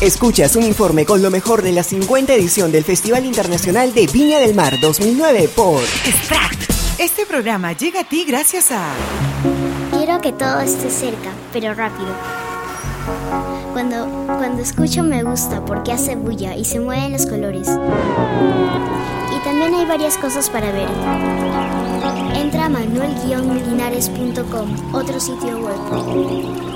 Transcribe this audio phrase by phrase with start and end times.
[0.00, 4.38] Escuchas un informe con lo mejor de la 50 edición del Festival Internacional de Viña
[4.38, 6.70] del Mar 2009 por Extract.
[7.00, 8.92] Este programa llega a ti gracias a...
[9.90, 12.10] Quiero que todo esté cerca, pero rápido.
[13.72, 14.06] Cuando,
[14.38, 17.66] cuando escucho me gusta porque hace bulla y se mueven los colores.
[17.66, 20.86] Y también hay varias cosas para ver.
[22.36, 26.67] Entra a manuel-linares.com, otro sitio web.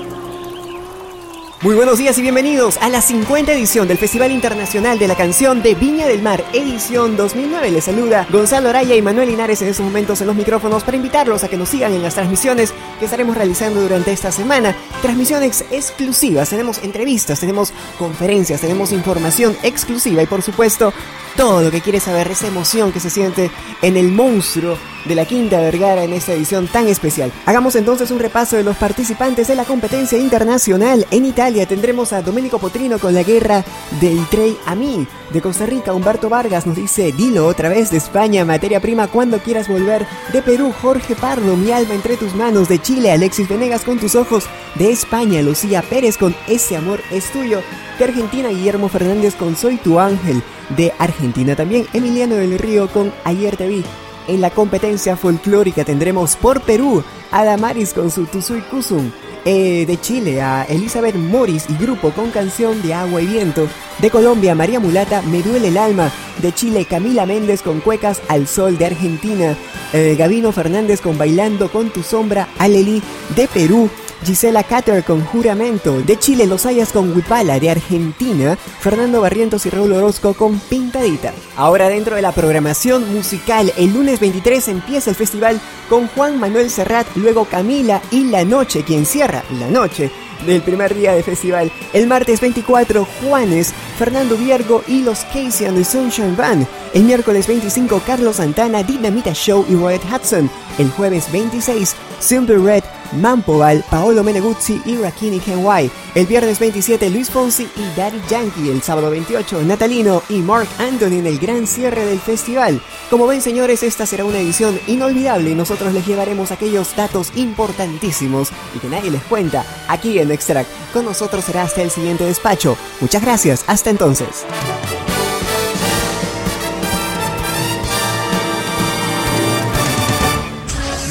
[1.63, 5.61] Muy buenos días y bienvenidos a la 50 edición del Festival Internacional de la Canción
[5.61, 7.71] de Viña del Mar, edición 2009.
[7.71, 11.41] Les saluda Gonzalo Araya y Manuel Linares en estos momentos en los micrófonos para invitarlos
[11.41, 14.75] a que nos sigan en las transmisiones que estaremos realizando durante esta semana.
[15.01, 20.91] Transmisiones exclusivas, tenemos entrevistas, tenemos conferencias, tenemos información exclusiva y por supuesto
[21.37, 23.49] todo lo que quieres saber, esa emoción que se siente
[23.81, 27.31] en el monstruo de la Quinta Vergara en esta edición tan especial.
[27.45, 31.05] Hagamos entonces un repaso de los participantes de la competencia internacional.
[31.11, 33.63] En Italia tendremos a Domenico Potrino con la guerra
[33.99, 35.07] del Trey a mí.
[35.31, 39.39] De Costa Rica, Humberto Vargas nos dice, dilo otra vez de España, materia prima cuando
[39.39, 40.05] quieras volver.
[40.31, 42.69] De Perú, Jorge Pardo, mi alma entre tus manos.
[42.69, 44.45] De Chile, Alexis Venegas con tus ojos.
[44.75, 47.61] De España, Lucía Pérez con Ese amor es tuyo.
[47.97, 50.43] De Argentina, Guillermo Fernández con Soy tu ángel.
[50.77, 53.83] De Argentina también, Emiliano del Río con Ayer te vi.
[54.27, 59.11] En la competencia folclórica tendremos por Perú a Damaris con su Tusui Kusum.
[59.45, 63.67] Eh, de Chile a Elizabeth Morris y grupo con canción de Agua y Viento.
[63.99, 66.09] De Colombia, María Mulata, Me Duele el Alma.
[66.41, 68.77] De Chile, Camila Méndez con Cuecas al Sol.
[68.77, 69.57] De Argentina,
[69.91, 72.47] eh, Gabino Fernández con Bailando con tu Sombra.
[72.57, 73.01] Aleli.
[73.35, 73.89] De Perú,
[74.23, 79.69] Gisela Cater con Juramento, de Chile Los Hayas con Huipala, de Argentina Fernando Barrientos y
[79.69, 81.33] Raúl Orozco con Pintadita.
[81.55, 86.69] Ahora dentro de la programación musical, el lunes 23 empieza el festival con Juan Manuel
[86.69, 90.11] Serrat, luego Camila y La Noche, quien cierra La Noche
[90.45, 91.71] del primer día de festival.
[91.93, 96.67] El martes 24, Juanes, Fernando Viergo y los Casey and the Sunshine Band.
[96.93, 100.49] El miércoles 25, Carlos Santana, Dinamita Show y Roy Hudson.
[100.77, 105.89] El jueves 26, Simple Red, Mampoval, Paolo Meneguzzi y Rakini Kenway.
[106.15, 108.69] El viernes 27, Luis Fonsi y Daddy Yankee.
[108.69, 112.81] El sábado 28, Natalino y Mark Anthony en el gran cierre del festival.
[113.09, 118.49] Como ven, señores, esta será una edición inolvidable y nosotros les llevaremos aquellos datos importantísimos
[118.75, 120.69] y que nadie les cuenta aquí en Extract.
[120.91, 122.77] Con nosotros será hasta el siguiente despacho.
[122.99, 124.45] Muchas gracias, hasta entonces.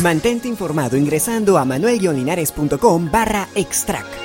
[0.02, 4.21] Mantente informado ingresando a manuelguionlinares.com barra extract.